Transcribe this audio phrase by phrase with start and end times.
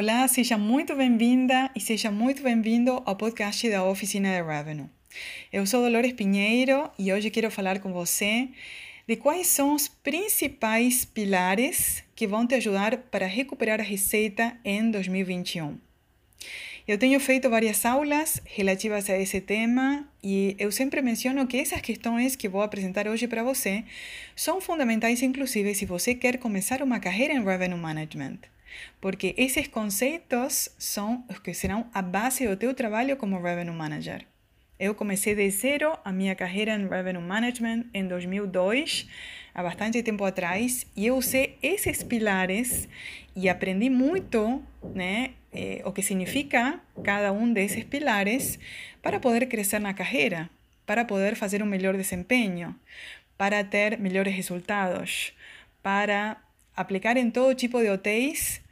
[0.00, 4.88] Olá, seja muito bem-vinda e seja muito bem-vindo ao podcast da Oficina de Revenue.
[5.52, 8.48] Eu sou Dolores Pinheiro e hoje quero falar com você
[9.06, 14.90] de quais são os principais pilares que vão te ajudar para recuperar a receita em
[14.90, 15.76] 2021.
[16.88, 21.82] Eu tenho feito várias aulas relativas a esse tema e eu sempre menciono que essas
[21.82, 23.84] questões que vou apresentar hoje para você
[24.34, 28.38] são fundamentais, inclusive, se você quer começar uma carreira em Revenue Management.
[29.00, 34.26] Porque esses conceitos são os que serão a base do teu trabalho como Revenue Manager.
[34.80, 39.06] Eu comecei de zero a minha carreira em Revenue Management em 2002,
[39.54, 42.88] há bastante tempo atrás, e eu usei esses pilares
[43.36, 44.62] e aprendi muito,
[44.94, 48.58] né, eh, o que significa cada um desses pilares
[49.02, 50.48] para poder crescer na carreira,
[50.86, 52.74] para poder fazer um melhor desempenho,
[53.36, 55.34] para ter melhores resultados,
[55.82, 56.38] para
[56.80, 58.62] aplicar em todo tipo de hotéis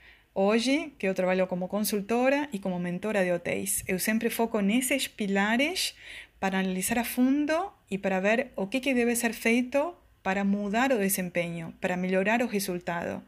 [0.41, 5.09] Hoje, que eu trabalho como consultora e como mentora de hotéis, eu sempre foco nesses
[5.09, 5.97] pilares
[6.39, 10.93] para analisar a fundo e para ver o que, que deve ser feito para mudar
[10.93, 13.21] o desempenho, para melhorar o resultado,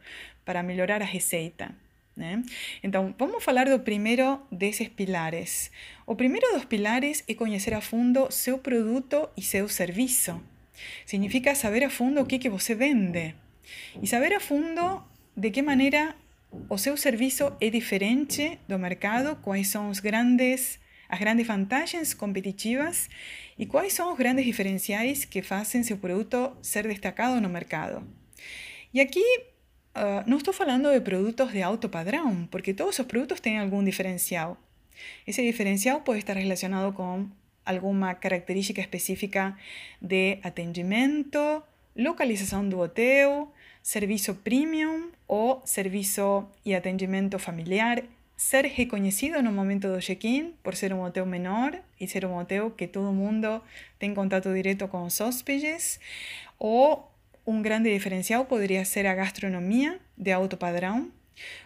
[0.45, 1.75] para melhorar a receita.
[2.15, 2.43] Né?
[2.81, 5.69] Então, vamos falar do primeiro desses pilares.
[6.05, 10.41] O primeiro dos pilares é conhecer a fundo seu produto e seu serviço.
[11.05, 13.35] Significa saber a fundo o que, que você vende
[14.01, 15.03] e saber a fundo
[15.35, 16.15] de que maneira
[16.69, 23.09] o seu serviço é diferente do mercado, quais são os grandes, as grandes vantagens competitivas
[23.57, 28.05] e quais são os grandes diferenciais que fazem seu produto ser destacado no mercado.
[28.93, 29.23] E aqui
[29.95, 33.83] uh, não estou falando de produtos de alto padrão, porque todos os produtos têm algum
[33.83, 34.57] diferencial.
[35.25, 37.29] Esse diferencial pode estar relacionado com
[37.65, 39.57] alguma característica específica
[40.01, 41.63] de atendimento,
[41.95, 48.03] localização do hotel, serviço premium ou serviço e atendimento familiar,
[48.37, 52.71] ser reconhecido no momento do check-in por ser um hotel menor e ser um hotel
[52.71, 53.61] que todo mundo
[53.99, 55.99] tem contato direto com os hóspedes,
[56.57, 57.11] ou
[57.45, 61.11] um grande diferencial poderia ser a gastronomia de alto padrão,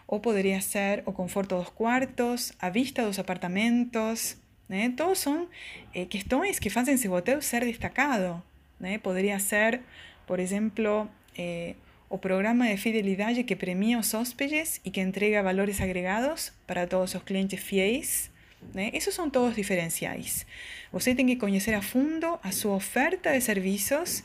[0.08, 4.38] ou poderia ser o conforto dos quartos, a vista dos apartamentos,
[4.68, 4.94] né?
[4.96, 5.48] Todos são
[5.94, 8.42] eh, questões que fazem seu hotel ser destacado,
[8.80, 8.98] né?
[8.98, 9.82] Poderia ser,
[10.26, 11.76] por exemplo, eh,
[12.10, 17.16] o programa de fidelidade que premia os hóspedes e que entrega valores agregados para todos
[17.16, 18.32] os clientes fiéis.
[18.74, 18.90] Né?
[18.94, 20.46] Esses são todos diferenciais.
[20.92, 24.24] Você tem que conhecer a fundo a sua oferta de serviços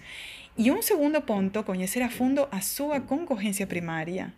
[0.56, 4.32] e um segundo ponto, conhecer a fundo a sua concorrência primária.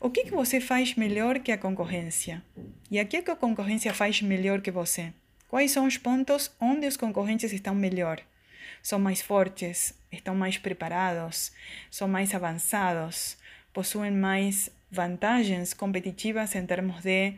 [0.00, 2.42] O que, que você faz melhor que a concorrência?
[2.90, 5.12] E o que, a concorrência faz melhor que você?
[5.48, 8.20] Quais são os pontos onde os concorrentes estão melhor?
[8.82, 11.52] São mais fortes, estão mais preparados,
[11.90, 13.36] são mais avançados,
[13.72, 17.34] possuem mais vantagens competitivas em termos de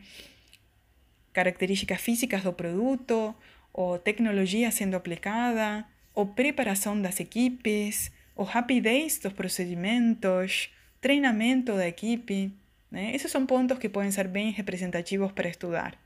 [1.33, 3.35] características físicas do produto,
[3.73, 10.69] ou tecnologia sendo aplicada, ou preparação das equipes, ou rapidez dos procedimentos,
[10.99, 12.51] treinamento da equipe.
[12.89, 13.15] Né?
[13.15, 15.97] Esses são pontos que podem ser bem representativos para estudar.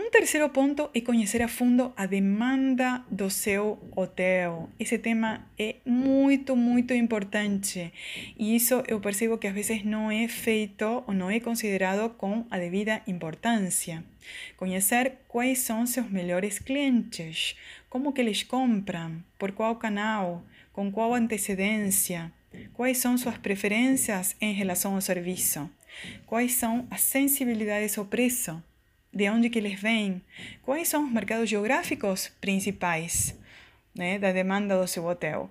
[0.00, 4.70] Um terceiro ponto é conhecer a fundo a demanda do seu hotel.
[4.78, 7.92] Esse tema é muito, muito importante.
[8.38, 12.46] E isso eu percebo que às vezes não é feito ou não é considerado com
[12.48, 14.04] a devida importância.
[14.56, 17.56] Conhecer quais são seus melhores clientes,
[17.90, 22.32] como que eles compram, por qual canal, com qual antecedência,
[22.72, 25.68] quais são suas preferências em relação ao serviço,
[26.24, 28.62] quais são as sensibilidades ao preço
[29.12, 30.22] de onde que eles vêm,
[30.62, 33.34] quais são os mercados geográficos principais
[33.94, 35.50] né, da demanda do seu hotel.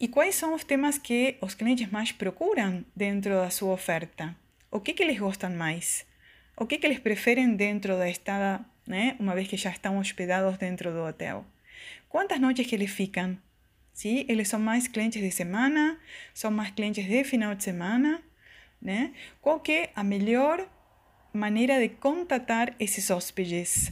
[0.00, 4.34] E quais são os temas que os clientes mais procuram dentro da sua oferta?
[4.70, 6.04] O que, que eles gostam mais?
[6.56, 10.56] O que, que eles preferem dentro da estada, né, uma vez que já estão hospedados
[10.58, 11.44] dentro do hotel?
[12.08, 13.38] Quantas noites que eles ficam?
[13.92, 15.98] Se eles são mais clientes de semana,
[16.34, 18.22] são mais clientes de final de semana,
[18.80, 19.12] né?
[19.40, 20.66] Qual que é a melhor
[21.32, 23.90] maneira de contatar esses hóspedes.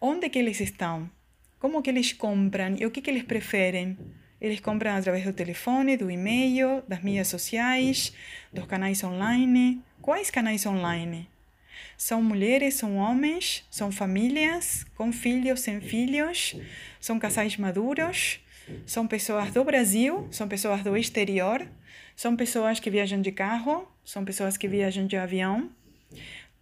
[0.00, 1.10] Onde que eles estão?
[1.58, 3.98] Como que eles compram e o que que eles preferem?
[4.40, 8.12] Eles compram através do telefone, do e-mail, das mídias sociais,
[8.52, 9.82] dos canais online.
[10.00, 11.28] Quais canais online?
[11.96, 16.54] São mulheres, são homens, são famílias, com filhos, sem filhos,
[17.00, 18.38] são casais maduros,
[18.86, 21.66] são pessoas do Brasil, são pessoas do exterior,
[22.14, 25.70] são pessoas que viajam de carro, são pessoas que viajam de avião.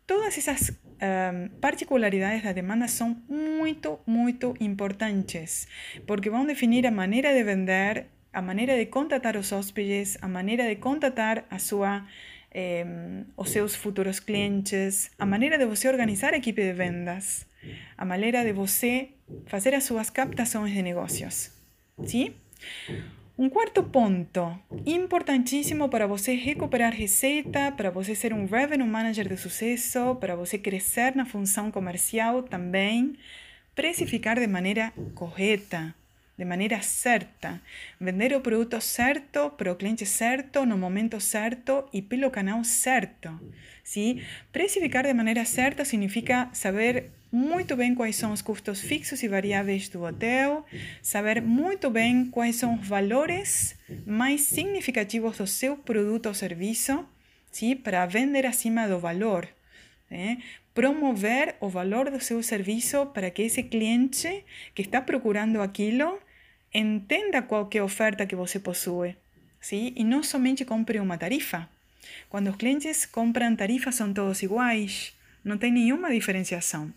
[0.07, 5.67] Todas essas um, particularidades da demanda são muito, muito importantes,
[6.07, 10.69] porque vão definir a maneira de vender, a maneira de contatar os hóspedes, a maneira
[10.69, 12.07] de contatar a sua
[12.53, 12.87] eh,
[13.37, 17.47] os seus futuros clientes, a maneira de você organizar a equipe de vendas,
[17.99, 19.11] a maneira de você
[19.47, 21.51] fazer as suas captações de negócios.
[22.05, 22.35] Sim?
[23.39, 29.37] Um quarto ponto, importantíssimo para você recuperar receita, para você ser um revenue manager de
[29.37, 33.15] sucesso, para você crescer na função comercial também,
[33.75, 35.95] precificar de maneira correta,
[36.37, 37.63] de maneira certa.
[37.99, 43.41] Vender o produto certo para cliente certo, no momento certo e pelo canal certo.
[43.83, 44.23] ¿sí?
[44.53, 49.89] Precificar de maneira certa significa saber muito bem quais são os custos fixos e variáveis
[49.89, 50.65] do hotel,
[51.03, 57.07] saber muito bem quais são os valores mais significativos do seu produto ou serviço,
[57.51, 57.75] ¿sí?
[57.75, 59.49] para vender acima do valor.
[60.11, 60.37] ¿eh?
[60.75, 64.45] Promover o valor do seu serviço para que esse cliente
[64.75, 66.19] que está procurando aquilo
[66.79, 69.17] entenda qual a oferta que você possui.
[69.61, 69.93] ¿sí?
[69.97, 71.69] E não somente compre uma tarifa.
[72.29, 75.13] Quando os clientes compram tarifas, são todos iguais,
[75.45, 76.93] não tem nenhuma diferenciação.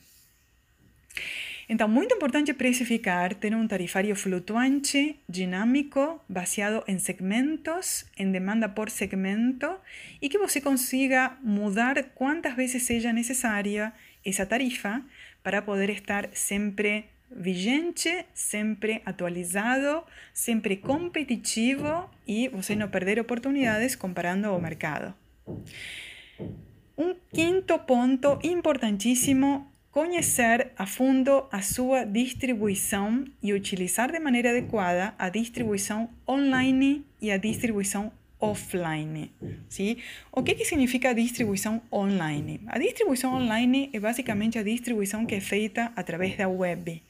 [1.68, 8.90] Então, muito importante precificar, ter um tarifário flutuante, dinâmico, baseado em segmentos, em demanda por
[8.90, 9.70] segmento,
[10.20, 13.94] e que você consiga mudar quantas vezes seja necessária
[14.26, 15.04] essa tarifa
[15.44, 20.04] para poder estar sempre vigente, sempre atualizado,
[20.34, 25.14] sempre competitivo e você não perder oportunidades comparando ao mercado.
[26.98, 35.16] Um quinto ponto importantíssimo Conhecer a fundo a sua distribuição e utilizar de maneira adequada
[35.18, 39.32] a distribuição online e a distribuição offline.
[39.68, 40.00] ¿sí?
[40.32, 42.62] O que, que significa distribuição online?
[42.68, 47.02] A distribuição online é basicamente a distribuição que é feita através da web,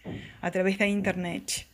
[0.41, 1.67] através da internet.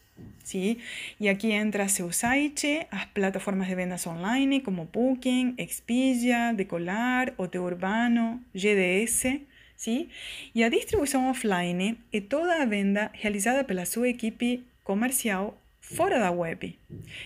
[0.43, 0.77] ¿sí?
[1.19, 7.63] E aqui entra seu site, as plataformas de vendas online como Booking, Expedia, Decolar, Hotel
[7.63, 9.41] Urbano, GDS,
[9.75, 10.09] ¿sí?
[10.53, 15.57] E a distribuição offline é toda a venda realizada pela sua equipe comercial
[15.93, 16.77] fora da web.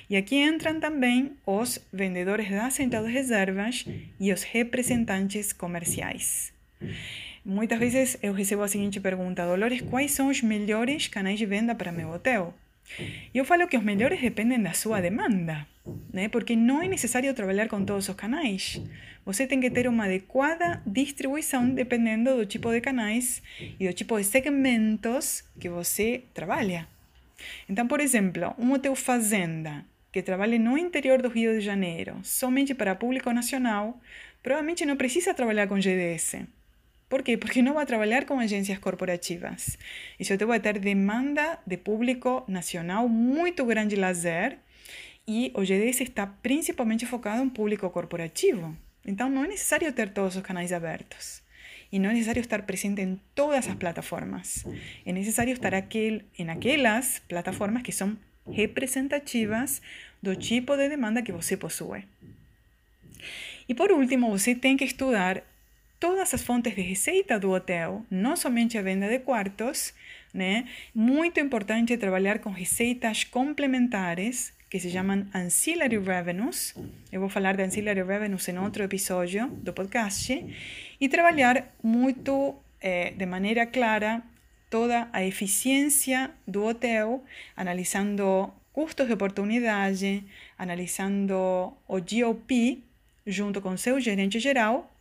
[0.09, 3.85] E aqui entram também os vendedores das central de reservas
[4.19, 6.51] e os representantes comerciais.
[7.45, 11.73] Muitas vezes eu recebo a seguinte pergunta: Dolores, quais são os melhores canais de venda
[11.73, 12.53] para meu hotel?
[13.33, 15.65] Eu falo que os melhores dependem da sua demanda,
[16.11, 16.27] né?
[16.27, 18.81] porque não é necessário trabalhar com todos os canais.
[19.25, 23.43] Você tem que ter uma adequada distribuição dependendo do tipo de canais
[23.79, 26.87] e do tipo de segmentos que você trabalha.
[27.67, 32.73] Então, por exemplo, um hotel fazenda que trabalhe no interior do Rio de Janeiro, somente
[32.73, 33.99] para público nacional,
[34.41, 36.45] provavelmente não precisa trabalhar com GDS.
[37.07, 37.37] Por quê?
[37.37, 39.77] Porque não vai trabalhar com agências corporativas.
[40.19, 44.59] Esse hotel vai ter demanda de público nacional muito grande lazer
[45.27, 48.75] e o GDS está principalmente focado em público corporativo.
[49.05, 51.41] Então não é necessário ter todos os canais abertos.
[51.91, 54.63] E não é necessário estar presente em todas as plataformas.
[55.05, 58.17] É necessário estar aquel, em aquelas plataformas que são
[58.51, 59.81] representativas
[60.21, 62.03] do tipo de demanda que você possui.
[63.67, 65.43] E por último, você tem que estudar
[65.99, 69.93] todas as fontes de receita do hotel, não somente a venda de quartos,
[70.33, 70.67] né?
[70.95, 76.75] Muito importante trabalhar com receitas complementares que se chamam Ancillary Revenues.
[77.11, 80.45] Eu vou falar de Ancillary Revenues em outro episódio do podcast.
[81.01, 84.21] E trabalhar muito eh, de maneira clara
[84.69, 87.23] toda a eficiência do hotel,
[87.57, 90.23] analisando custos de oportunidade,
[90.57, 92.83] analisando o GOP
[93.25, 94.91] junto com seu gerente geral,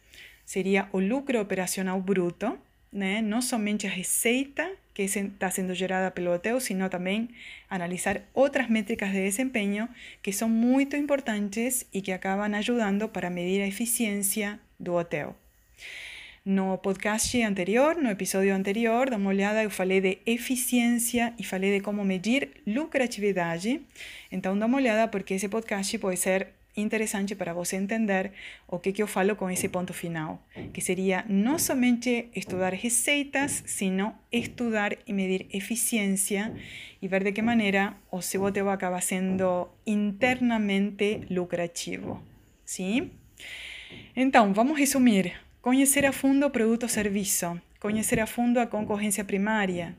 [0.46, 2.58] seria o lucro operacional bruto,
[2.90, 3.20] né?
[3.20, 7.28] não somente a receita que está sendo gerada pelo hotel, sino também
[7.70, 9.88] analisar outras métricas de desempenho
[10.20, 15.36] que são muito importantes e que acabam ajudando para medir a eficiência do hotel.
[16.44, 21.80] No podcast anterior, no episódio anterior, dá uma olhada, eu de eficiência e falei de
[21.80, 23.80] como medir lucratividade.
[24.32, 26.48] Então, dá uma olhada porque esse podcast pode ser
[26.80, 28.32] interessante para você entender
[28.66, 30.42] o que, que eu falo com esse ponto final,
[30.72, 36.54] que seria não somente estudar receitas, sino estudar e medir eficiência
[37.00, 42.22] e ver de que maneira o seu hotel acaba sendo internamente lucrativo.
[42.64, 43.10] Sim?
[44.14, 45.32] Então, vamos resumir.
[45.60, 49.96] Conhecer a fundo o produto ou serviço, conhecer a fundo a concorrência primária,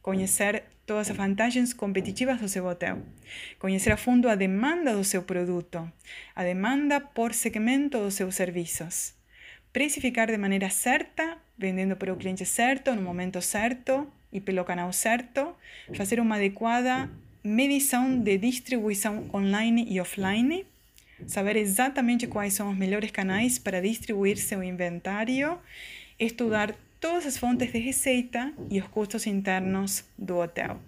[0.00, 3.02] conhecer todas as vantagens competitivas do seu hotel,
[3.58, 5.90] conhecer a fundo a demanda do seu produto,
[6.34, 9.14] a demanda por segmento dos seus serviços,
[9.72, 14.92] precificar de maneira certa, vendendo para o cliente certo, no momento certo e pelo canal
[14.92, 15.54] certo,
[15.94, 17.08] fazer uma adequada
[17.44, 20.66] medição de distribuição online e offline,
[21.26, 25.58] saber exatamente quais são os melhores canais para distribuir seu inventário,
[26.18, 30.80] estudar todas as fontes de receita e os custos internos do hotel.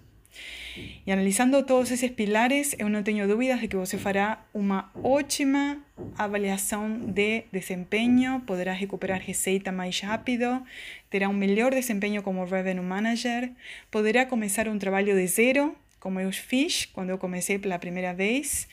[1.05, 5.77] E analisando todos esses pilares, eu não tenho dúvidas de que você fará uma ótima
[6.17, 10.63] avaliação de desempenho, poderá recuperar receita mais rápido,
[11.09, 13.51] terá um melhor desempenho como Revenue Manager,
[13.91, 18.67] poderá começar um trabalho de zero, como eu fiz quando eu comecei pela primeira vez,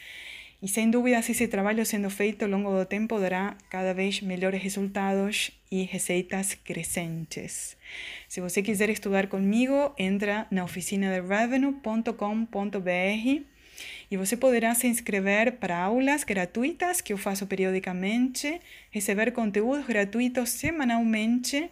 [0.62, 4.62] e sem dúvidas, esse trabalho sendo feito ao longo do tempo dará cada vez melhores
[4.62, 7.76] resultados e receitas crescentes.
[8.28, 13.42] Se você quiser estudar comigo, entra na oficinaderevenue.com.br
[14.09, 18.61] e você poderá se inscrever para aulas gratuitas que eu faço periodicamente,
[18.92, 21.69] receber conteúdos gratuitos semanalmente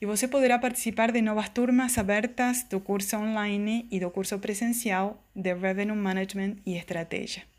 [0.00, 5.20] e você poderá participar de novas turmas abertas do curso online e do curso presencial
[5.34, 7.50] de Revenue Management e Estratégia.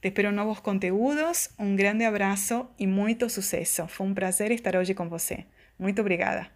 [0.00, 3.86] Te espero novos conteúdos, um grande abraço e muito sucesso.
[3.88, 5.34] Foi um prazer estar hoje com você.
[5.34, 5.44] Eh.
[5.78, 6.50] Muito obrigada.